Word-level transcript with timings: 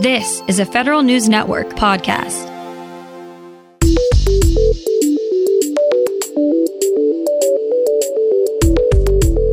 This 0.00 0.42
is 0.48 0.58
a 0.58 0.64
Federal 0.64 1.02
News 1.02 1.28
Network 1.28 1.68
podcast. 1.74 2.46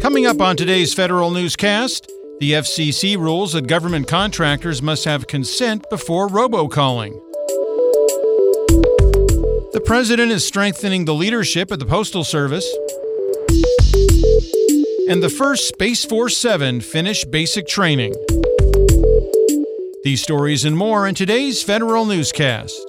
Coming 0.02 0.26
up 0.26 0.40
on 0.40 0.56
today's 0.56 0.94
Federal 0.94 1.32
Newscast, 1.32 2.10
the 2.40 2.54
FCC 2.54 3.18
rules 3.18 3.52
that 3.52 3.68
government 3.68 4.08
contractors 4.08 4.82
must 4.82 5.04
have 5.04 5.28
consent 5.28 5.84
before 5.90 6.30
robocalling. 6.30 7.12
The 9.74 9.84
president 9.86 10.32
is 10.32 10.48
strengthening 10.48 11.04
the 11.04 11.14
leadership 11.14 11.74
at 11.74 11.80
the 11.80 11.86
Postal 11.86 12.24
Service. 12.24 12.74
And 15.10 15.22
the 15.22 15.30
first 15.30 15.68
Space 15.68 16.06
Force 16.06 16.38
7 16.38 16.80
finished 16.80 17.30
basic 17.32 17.68
training. 17.68 18.14
These 20.08 20.24
stories 20.24 20.64
and 20.64 20.78
more 20.78 21.06
in 21.06 21.16
today's 21.16 21.62
Federal 21.62 22.06
Newscast. 22.06 22.80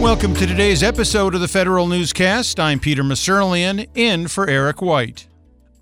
Welcome 0.00 0.32
to 0.36 0.46
today's 0.46 0.84
episode 0.84 1.34
of 1.34 1.40
the 1.40 1.48
Federal 1.48 1.88
Newscast. 1.88 2.60
I'm 2.60 2.78
Peter 2.78 3.02
Musurlian, 3.02 3.88
in 3.96 4.28
for 4.28 4.48
Eric 4.48 4.80
White. 4.80 5.26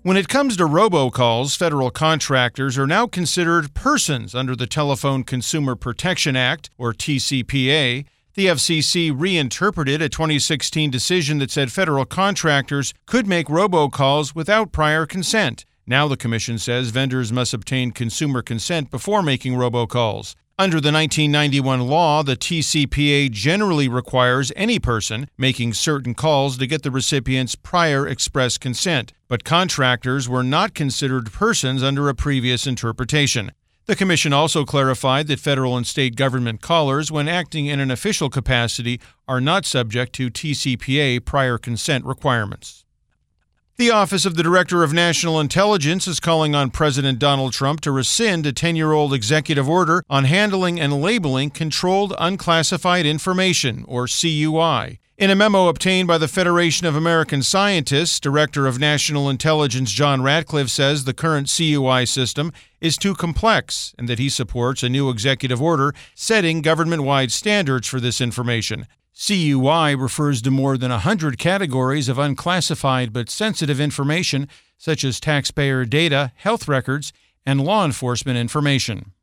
When 0.01 0.17
it 0.17 0.27
comes 0.27 0.57
to 0.57 0.63
robocalls, 0.63 1.55
federal 1.55 1.91
contractors 1.91 2.79
are 2.79 2.87
now 2.87 3.05
considered 3.05 3.75
persons 3.75 4.33
under 4.33 4.55
the 4.55 4.65
Telephone 4.65 5.23
Consumer 5.23 5.75
Protection 5.75 6.35
Act, 6.35 6.71
or 6.79 6.93
TCPA. 6.93 8.07
The 8.37 8.45
FCC 8.45 9.11
reinterpreted 9.19 9.99
a 9.99 10.09
2016 10.09 10.91
decision 10.91 11.39
that 11.39 11.49
said 11.49 11.71
federal 11.71 12.05
contractors 12.05 12.93
could 13.07 13.25
make 13.25 13.47
robocalls 13.47 14.35
without 14.35 14.71
prior 14.71 15.07
consent. 15.07 15.65
Now 15.87 16.07
the 16.07 16.17
Commission 16.17 16.59
says 16.59 16.91
vendors 16.91 17.33
must 17.33 17.55
obtain 17.55 17.89
consumer 17.89 18.43
consent 18.43 18.91
before 18.91 19.23
making 19.23 19.53
robocalls. 19.53 20.35
Under 20.59 20.79
the 20.79 20.91
1991 20.91 21.87
law, 21.87 22.21
the 22.21 22.35
TCPA 22.35 23.31
generally 23.31 23.87
requires 23.87 24.51
any 24.55 24.77
person 24.77 25.31
making 25.35 25.73
certain 25.73 26.13
calls 26.13 26.59
to 26.59 26.67
get 26.67 26.83
the 26.83 26.91
recipient's 26.91 27.55
prior 27.55 28.07
express 28.07 28.59
consent, 28.59 29.13
but 29.27 29.45
contractors 29.45 30.29
were 30.29 30.43
not 30.43 30.75
considered 30.75 31.31
persons 31.33 31.81
under 31.81 32.07
a 32.07 32.13
previous 32.13 32.67
interpretation. 32.67 33.51
The 33.87 33.95
Commission 33.95 34.33
also 34.33 34.65
clarified 34.65 35.27
that 35.27 35.39
federal 35.39 35.77
and 35.77 35.87
state 35.87 36.17
government 36.17 36.61
callers, 36.61 37.09
when 37.09 37.29
acting 37.29 37.67
in 37.67 37.79
an 37.79 37.89
official 37.89 38.29
capacity, 38.29 38.99
are 39.29 39.39
not 39.39 39.65
subject 39.65 40.11
to 40.15 40.29
TCPA 40.29 41.23
prior 41.23 41.57
consent 41.57 42.03
requirements. 42.03 42.83
The 43.77 43.89
Office 43.91 44.25
of 44.25 44.35
the 44.35 44.43
Director 44.43 44.83
of 44.83 44.91
National 44.91 45.39
Intelligence 45.39 46.05
is 46.05 46.19
calling 46.19 46.53
on 46.53 46.69
President 46.69 47.17
Donald 47.17 47.53
Trump 47.53 47.79
to 47.81 47.91
rescind 47.93 48.45
a 48.45 48.51
10 48.51 48.75
year 48.75 48.91
old 48.91 49.13
executive 49.13 49.69
order 49.69 50.03
on 50.09 50.25
handling 50.25 50.81
and 50.81 51.01
labeling 51.01 51.49
controlled 51.49 52.13
unclassified 52.19 53.05
information, 53.05 53.85
or 53.87 54.05
CUI. 54.05 54.99
In 55.17 55.31
a 55.31 55.35
memo 55.35 55.67
obtained 55.67 56.07
by 56.07 56.19
the 56.19 56.27
Federation 56.27 56.85
of 56.85 56.95
American 56.95 57.41
Scientists, 57.41 58.19
Director 58.19 58.67
of 58.67 58.77
National 58.77 59.31
Intelligence 59.31 59.91
John 59.91 60.21
Ratcliffe 60.21 60.69
says 60.69 61.05
the 61.05 61.13
current 61.13 61.51
CUI 61.51 62.05
system 62.05 62.53
is 62.81 62.97
too 62.97 63.15
complex 63.15 63.95
and 63.97 64.07
that 64.07 64.19
he 64.19 64.29
supports 64.29 64.83
a 64.83 64.89
new 64.89 65.09
executive 65.09 65.59
order 65.59 65.95
setting 66.13 66.61
government 66.61 67.01
wide 67.01 67.31
standards 67.31 67.87
for 67.87 67.99
this 67.99 68.21
information. 68.21 68.85
CUI 69.15 69.95
refers 69.95 70.39
to 70.43 70.51
more 70.51 70.77
than 70.77 70.91
100 70.91 71.39
categories 71.39 72.07
of 72.07 72.19
unclassified 72.19 73.11
but 73.11 73.31
sensitive 73.31 73.79
information, 73.79 74.47
such 74.77 75.03
as 75.03 75.19
taxpayer 75.19 75.83
data, 75.83 76.31
health 76.35 76.67
records, 76.67 77.11
and 77.43 77.59
law 77.59 77.83
enforcement 77.83 78.37
information. 78.37 79.13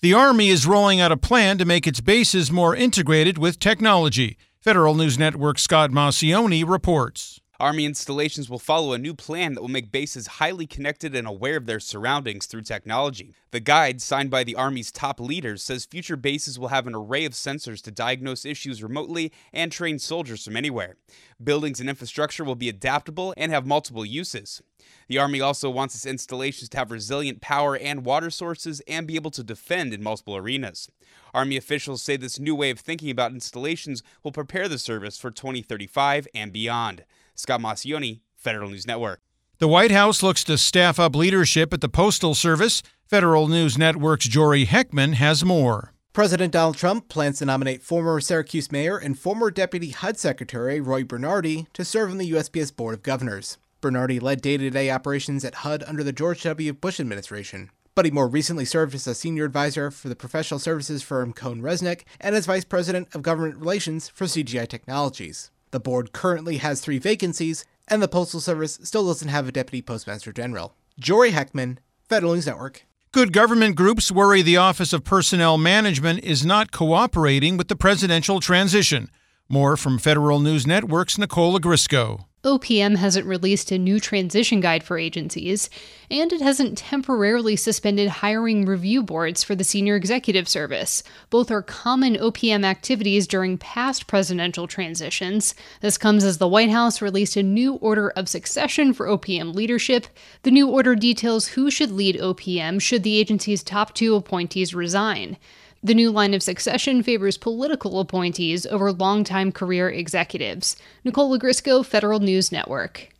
The 0.00 0.14
Army 0.14 0.48
is 0.48 0.66
rolling 0.66 1.02
out 1.02 1.12
a 1.12 1.18
plan 1.18 1.58
to 1.58 1.66
make 1.66 1.86
its 1.86 2.00
bases 2.00 2.50
more 2.50 2.74
integrated 2.74 3.36
with 3.36 3.58
technology. 3.58 4.38
Federal 4.60 4.96
News 4.96 5.16
Network 5.16 5.56
Scott 5.56 5.92
Maucione 5.92 6.68
reports. 6.68 7.40
Army 7.60 7.86
installations 7.86 8.48
will 8.48 8.60
follow 8.60 8.92
a 8.92 8.98
new 8.98 9.12
plan 9.12 9.54
that 9.54 9.60
will 9.60 9.68
make 9.68 9.90
bases 9.90 10.28
highly 10.28 10.64
connected 10.64 11.16
and 11.16 11.26
aware 11.26 11.56
of 11.56 11.66
their 11.66 11.80
surroundings 11.80 12.46
through 12.46 12.62
technology. 12.62 13.34
The 13.50 13.58
guide, 13.58 14.00
signed 14.00 14.30
by 14.30 14.44
the 14.44 14.54
Army's 14.54 14.92
top 14.92 15.18
leaders, 15.18 15.60
says 15.64 15.84
future 15.84 16.16
bases 16.16 16.56
will 16.56 16.68
have 16.68 16.86
an 16.86 16.94
array 16.94 17.24
of 17.24 17.32
sensors 17.32 17.82
to 17.82 17.90
diagnose 17.90 18.44
issues 18.44 18.80
remotely 18.80 19.32
and 19.52 19.72
train 19.72 19.98
soldiers 19.98 20.44
from 20.44 20.56
anywhere. 20.56 20.98
Buildings 21.42 21.80
and 21.80 21.88
infrastructure 21.88 22.44
will 22.44 22.54
be 22.54 22.68
adaptable 22.68 23.34
and 23.36 23.50
have 23.50 23.66
multiple 23.66 24.06
uses. 24.06 24.62
The 25.08 25.18
Army 25.18 25.40
also 25.40 25.68
wants 25.68 25.96
its 25.96 26.06
installations 26.06 26.68
to 26.70 26.76
have 26.78 26.92
resilient 26.92 27.40
power 27.40 27.76
and 27.76 28.04
water 28.04 28.30
sources 28.30 28.80
and 28.86 29.04
be 29.04 29.16
able 29.16 29.32
to 29.32 29.42
defend 29.42 29.92
in 29.92 30.00
multiple 30.00 30.36
arenas. 30.36 30.92
Army 31.34 31.56
officials 31.56 32.02
say 32.02 32.16
this 32.16 32.38
new 32.38 32.54
way 32.54 32.70
of 32.70 32.78
thinking 32.78 33.10
about 33.10 33.32
installations 33.32 34.04
will 34.22 34.30
prepare 34.30 34.68
the 34.68 34.78
service 34.78 35.18
for 35.18 35.32
2035 35.32 36.28
and 36.32 36.52
beyond. 36.52 37.04
Scott 37.38 37.60
Maucione, 37.60 38.20
Federal 38.36 38.70
News 38.70 38.86
Network. 38.86 39.20
The 39.58 39.68
White 39.68 39.92
House 39.92 40.22
looks 40.22 40.44
to 40.44 40.58
staff 40.58 40.98
up 40.98 41.14
leadership 41.16 41.72
at 41.72 41.80
the 41.80 41.88
Postal 41.88 42.34
Service. 42.34 42.82
Federal 43.06 43.48
News 43.48 43.78
Network's 43.78 44.26
Jory 44.28 44.66
Heckman 44.66 45.14
has 45.14 45.44
more. 45.44 45.94
President 46.12 46.52
Donald 46.52 46.76
Trump 46.76 47.08
plans 47.08 47.38
to 47.38 47.44
nominate 47.44 47.82
former 47.82 48.20
Syracuse 48.20 48.72
Mayor 48.72 48.98
and 48.98 49.16
former 49.16 49.52
Deputy 49.52 49.90
HUD 49.90 50.18
Secretary 50.18 50.80
Roy 50.80 51.04
Bernardi 51.04 51.68
to 51.74 51.84
serve 51.84 52.10
on 52.10 52.18
the 52.18 52.30
USPS 52.32 52.74
Board 52.74 52.94
of 52.94 53.02
Governors. 53.04 53.56
Bernardi 53.80 54.18
led 54.18 54.40
day 54.40 54.56
to 54.56 54.70
day 54.70 54.90
operations 54.90 55.44
at 55.44 55.56
HUD 55.56 55.84
under 55.86 56.02
the 56.02 56.12
George 56.12 56.42
W. 56.42 56.72
Bush 56.72 56.98
administration, 56.98 57.70
but 57.94 58.04
he 58.04 58.10
more 58.10 58.26
recently 58.26 58.64
served 58.64 58.96
as 58.96 59.06
a 59.06 59.14
senior 59.14 59.44
advisor 59.44 59.92
for 59.92 60.08
the 60.08 60.16
professional 60.16 60.58
services 60.58 61.04
firm 61.04 61.32
CohnReznick 61.32 62.02
and 62.20 62.34
as 62.34 62.46
vice 62.46 62.64
president 62.64 63.14
of 63.14 63.22
government 63.22 63.56
relations 63.56 64.08
for 64.08 64.24
CGI 64.24 64.66
Technologies. 64.66 65.52
The 65.70 65.80
board 65.80 66.12
currently 66.12 66.58
has 66.58 66.80
three 66.80 66.98
vacancies, 66.98 67.64
and 67.88 68.02
the 68.02 68.08
Postal 68.08 68.40
Service 68.40 68.78
still 68.82 69.06
doesn't 69.06 69.28
have 69.28 69.48
a 69.48 69.52
deputy 69.52 69.82
postmaster 69.82 70.32
general. 70.32 70.74
Jory 70.98 71.32
Heckman, 71.32 71.78
Federal 72.08 72.34
News 72.34 72.46
Network. 72.46 72.84
Good 73.12 73.32
government 73.32 73.76
groups 73.76 74.12
worry 74.12 74.42
the 74.42 74.56
Office 74.56 74.92
of 74.92 75.04
Personnel 75.04 75.58
Management 75.58 76.22
is 76.24 76.44
not 76.44 76.72
cooperating 76.72 77.56
with 77.56 77.68
the 77.68 77.76
presidential 77.76 78.40
transition. 78.40 79.10
More 79.48 79.76
from 79.76 79.98
Federal 79.98 80.40
News 80.40 80.66
Network's 80.66 81.16
Nicole 81.16 81.58
Ogrysko. 81.58 82.27
OPM 82.44 82.96
hasn't 82.96 83.26
released 83.26 83.72
a 83.72 83.78
new 83.78 83.98
transition 83.98 84.60
guide 84.60 84.84
for 84.84 84.96
agencies, 84.96 85.68
and 86.08 86.32
it 86.32 86.40
hasn't 86.40 86.78
temporarily 86.78 87.56
suspended 87.56 88.08
hiring 88.08 88.64
review 88.64 89.02
boards 89.02 89.42
for 89.42 89.56
the 89.56 89.64
Senior 89.64 89.96
Executive 89.96 90.48
Service. 90.48 91.02
Both 91.30 91.50
are 91.50 91.62
common 91.62 92.14
OPM 92.14 92.64
activities 92.64 93.26
during 93.26 93.58
past 93.58 94.06
presidential 94.06 94.68
transitions. 94.68 95.56
This 95.80 95.98
comes 95.98 96.22
as 96.22 96.38
the 96.38 96.46
White 96.46 96.70
House 96.70 97.02
released 97.02 97.36
a 97.36 97.42
new 97.42 97.74
order 97.74 98.10
of 98.10 98.28
succession 98.28 98.92
for 98.92 99.08
OPM 99.08 99.52
leadership. 99.52 100.06
The 100.42 100.52
new 100.52 100.68
order 100.68 100.94
details 100.94 101.48
who 101.48 101.72
should 101.72 101.90
lead 101.90 102.20
OPM 102.20 102.80
should 102.80 103.02
the 103.02 103.18
agency's 103.18 103.64
top 103.64 103.94
two 103.94 104.14
appointees 104.14 104.76
resign. 104.76 105.38
The 105.82 105.94
new 105.94 106.10
line 106.10 106.34
of 106.34 106.42
succession 106.42 107.04
favors 107.04 107.38
political 107.38 108.00
appointees 108.00 108.66
over 108.66 108.92
longtime 108.92 109.52
career 109.52 109.88
executives. 109.88 110.76
Nicole 111.04 111.38
Ogrysko, 111.38 111.86
Federal 111.86 112.18
News 112.18 112.50
Network. 112.50 113.10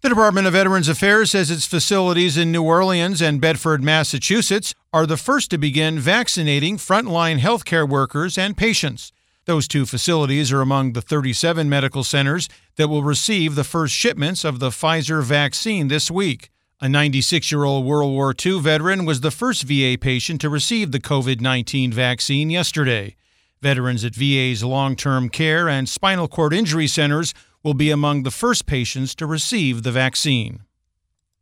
The 0.00 0.08
Department 0.08 0.46
of 0.46 0.52
Veterans 0.52 0.88
Affairs 0.88 1.30
says 1.30 1.50
its 1.50 1.66
facilities 1.66 2.36
in 2.36 2.50
New 2.50 2.62
Orleans 2.64 3.22
and 3.22 3.40
Bedford, 3.40 3.82
Massachusetts 3.82 4.74
are 4.92 5.06
the 5.06 5.16
first 5.16 5.50
to 5.50 5.58
begin 5.58 5.98
vaccinating 5.98 6.76
frontline 6.76 7.38
healthcare 7.38 7.88
workers 7.88 8.36
and 8.36 8.56
patients. 8.56 9.12
Those 9.44 9.68
two 9.68 9.86
facilities 9.86 10.52
are 10.52 10.60
among 10.60 10.92
the 10.92 11.00
37 11.00 11.68
medical 11.68 12.04
centers 12.04 12.48
that 12.76 12.88
will 12.88 13.02
receive 13.02 13.54
the 13.54 13.64
first 13.64 13.94
shipments 13.94 14.44
of 14.44 14.58
the 14.58 14.70
Pfizer 14.70 15.22
vaccine 15.22 15.88
this 15.88 16.10
week. 16.10 16.50
A 16.80 16.88
96 16.88 17.50
year 17.50 17.64
old 17.64 17.84
World 17.84 18.12
War 18.12 18.32
II 18.32 18.60
veteran 18.60 19.04
was 19.04 19.20
the 19.20 19.32
first 19.32 19.64
VA 19.64 19.98
patient 20.00 20.40
to 20.42 20.48
receive 20.48 20.92
the 20.92 21.00
COVID 21.00 21.40
19 21.40 21.92
vaccine 21.92 22.50
yesterday. 22.50 23.16
Veterans 23.60 24.04
at 24.04 24.14
VA's 24.14 24.62
long 24.62 24.94
term 24.94 25.28
care 25.28 25.68
and 25.68 25.88
spinal 25.88 26.28
cord 26.28 26.52
injury 26.52 26.86
centers 26.86 27.34
will 27.64 27.74
be 27.74 27.90
among 27.90 28.22
the 28.22 28.30
first 28.30 28.66
patients 28.66 29.16
to 29.16 29.26
receive 29.26 29.82
the 29.82 29.90
vaccine. 29.90 30.60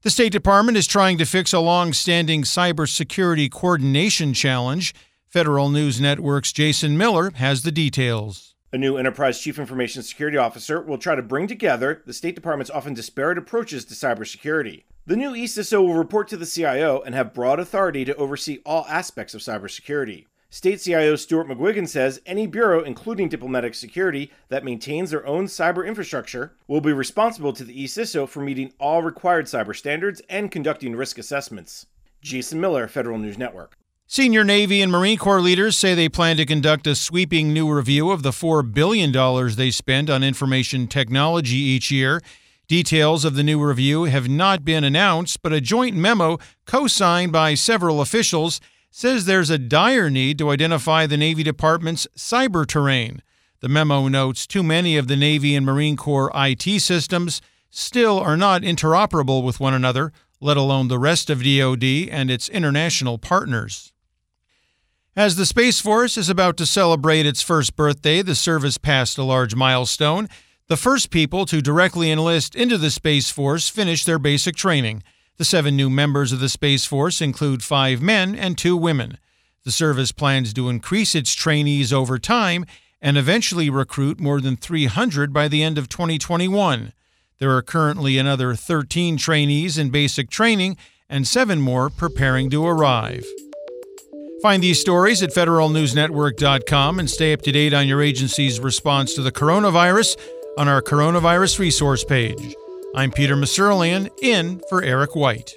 The 0.00 0.09
State 0.09 0.33
Department 0.33 0.79
is 0.79 0.87
trying 0.87 1.19
to 1.19 1.27
fix 1.27 1.53
a 1.53 1.61
long 1.61 1.93
standing 1.93 2.43
cybersecurity 2.43 3.50
coordination 3.50 4.33
challenge. 4.33 4.94
Federal 5.29 5.69
News 5.69 6.00
Network's 6.00 6.50
Jason 6.50 6.97
Miller 6.97 7.31
has 7.33 7.61
the 7.61 7.73
details. 7.73 8.55
A 8.73 8.79
new 8.79 8.97
Enterprise 8.97 9.38
Chief 9.38 9.59
Information 9.59 10.03
Security 10.03 10.38
Officer 10.38 10.81
will 10.81 10.97
try 10.97 11.15
to 11.15 11.21
bring 11.21 11.47
together 11.47 12.03
the 12.06 12.15
State 12.15 12.37
Department's 12.37 12.71
often 12.71 12.94
disparate 12.94 13.37
approaches 13.37 13.85
to 13.85 13.93
cybersecurity. 13.93 14.85
The 15.08 15.17
new 15.17 15.35
ECISO 15.35 15.81
will 15.87 15.94
report 15.94 16.26
to 16.29 16.37
the 16.37 16.44
CIO 16.44 17.00
and 17.00 17.14
have 17.14 17.32
broad 17.32 17.61
authority 17.61 18.05
to 18.06 18.17
oversee 18.17 18.58
all 18.67 18.85
aspects 18.88 19.35
of 19.35 19.41
cybersecurity. 19.41 20.26
State 20.50 20.81
CIO 20.81 21.14
Stuart 21.14 21.47
McGuigan 21.47 21.87
says 21.87 22.20
any 22.26 22.49
bureau, 22.49 22.82
including 22.82 23.29
diplomatic 23.29 23.76
security, 23.76 24.32
that 24.49 24.64
maintains 24.64 25.11
their 25.11 25.25
own 25.25 25.47
cyber 25.47 25.87
infrastructure 25.87 26.56
will 26.67 26.81
be 26.81 26.93
responsible 26.93 27.53
to 27.53 27.62
the 27.62 27.85
eCISO 27.85 28.29
for 28.29 28.41
meeting 28.41 28.73
all 28.81 29.05
required 29.05 29.47
cyber 29.47 29.76
standards 29.76 30.20
and 30.29 30.50
conducting 30.50 30.97
risk 30.97 31.19
assessments. 31.19 31.87
Jason 32.20 32.61
Miller, 32.61 32.88
Federal 32.88 33.19
News 33.19 33.38
Network. 33.38 33.76
Senior 34.09 34.43
Navy 34.43 34.82
and 34.82 34.91
Marine 34.91 35.19
Corps 35.19 35.41
leaders 35.41 35.76
say 35.76 35.94
they 35.94 36.09
plan 36.09 36.37
to 36.37 36.44
conduct 36.44 36.85
a 36.88 36.97
sweeping 36.97 37.52
new 37.52 37.73
review 37.73 38.11
of 38.11 38.25
the 38.25 38.32
$4 38.32 38.75
billion 38.75 39.12
they 39.55 39.70
spend 39.70 40.11
on 40.11 40.25
information 40.25 40.88
technology 40.88 41.59
each 41.59 41.93
year. 41.93 42.20
Details 42.68 43.24
of 43.24 43.36
the 43.36 43.44
new 43.44 43.62
review 43.62 44.04
have 44.04 44.28
not 44.28 44.64
been 44.64 44.82
announced, 44.82 45.40
but 45.40 45.52
a 45.52 45.60
joint 45.60 45.94
memo 45.94 46.38
co 46.66 46.88
signed 46.88 47.30
by 47.30 47.54
several 47.54 48.00
officials 48.00 48.60
says 48.90 49.24
there's 49.24 49.50
a 49.50 49.58
dire 49.58 50.10
need 50.10 50.38
to 50.38 50.50
identify 50.50 51.06
the 51.06 51.16
Navy 51.16 51.44
Department's 51.44 52.08
cyber 52.16 52.66
terrain. 52.66 53.22
The 53.60 53.68
memo 53.68 54.08
notes 54.08 54.46
too 54.46 54.64
many 54.64 54.96
of 54.96 55.06
the 55.06 55.16
Navy 55.16 55.54
and 55.54 55.64
Marine 55.64 55.96
Corps 55.96 56.32
IT 56.34 56.80
systems 56.80 57.40
still 57.70 58.18
are 58.18 58.36
not 58.36 58.62
interoperable 58.62 59.44
with 59.44 59.60
one 59.60 59.74
another, 59.74 60.12
let 60.40 60.56
alone 60.56 60.88
the 60.88 60.98
rest 60.98 61.30
of 61.30 61.44
DoD 61.44 61.84
and 62.10 62.30
its 62.30 62.48
international 62.48 63.18
partners. 63.18 63.92
As 65.14 65.36
the 65.36 65.46
Space 65.46 65.80
Force 65.80 66.16
is 66.16 66.28
about 66.28 66.56
to 66.56 66.66
celebrate 66.66 67.26
its 67.26 67.42
first 67.42 67.76
birthday, 67.76 68.22
the 68.22 68.34
service 68.34 68.76
passed 68.76 69.18
a 69.18 69.22
large 69.22 69.54
milestone. 69.54 70.28
The 70.68 70.76
first 70.76 71.10
people 71.10 71.46
to 71.46 71.62
directly 71.62 72.10
enlist 72.10 72.56
into 72.56 72.76
the 72.76 72.90
Space 72.90 73.30
Force 73.30 73.68
finish 73.68 74.04
their 74.04 74.18
basic 74.18 74.56
training. 74.56 75.04
The 75.36 75.44
seven 75.44 75.76
new 75.76 75.88
members 75.88 76.32
of 76.32 76.40
the 76.40 76.48
Space 76.48 76.84
Force 76.84 77.20
include 77.20 77.62
five 77.62 78.02
men 78.02 78.34
and 78.34 78.58
two 78.58 78.76
women. 78.76 79.18
The 79.64 79.70
service 79.70 80.10
plans 80.10 80.52
to 80.54 80.68
increase 80.68 81.14
its 81.14 81.34
trainees 81.34 81.92
over 81.92 82.18
time 82.18 82.66
and 83.00 83.16
eventually 83.16 83.70
recruit 83.70 84.18
more 84.18 84.40
than 84.40 84.56
300 84.56 85.32
by 85.32 85.46
the 85.46 85.62
end 85.62 85.78
of 85.78 85.88
2021. 85.88 86.92
There 87.38 87.54
are 87.56 87.62
currently 87.62 88.18
another 88.18 88.56
13 88.56 89.18
trainees 89.18 89.78
in 89.78 89.90
basic 89.90 90.30
training 90.30 90.76
and 91.08 91.28
seven 91.28 91.60
more 91.60 91.90
preparing 91.90 92.50
to 92.50 92.66
arrive. 92.66 93.24
Find 94.42 94.62
these 94.62 94.80
stories 94.80 95.22
at 95.22 95.30
federalnewsnetwork.com 95.30 96.98
and 96.98 97.08
stay 97.08 97.32
up 97.32 97.42
to 97.42 97.52
date 97.52 97.72
on 97.72 97.86
your 97.86 98.02
agency's 98.02 98.58
response 98.58 99.14
to 99.14 99.22
the 99.22 99.32
coronavirus 99.32 100.16
on 100.56 100.69
our 100.69 100.82
coronavirus 100.82 101.58
resource 101.58 102.05
page. 102.05 102.55
I'm 102.94 103.11
Peter 103.11 103.37
Musurlian, 103.37 104.11
in 104.23 104.62
for 104.69 104.82
Eric 104.82 105.14
White. 105.14 105.56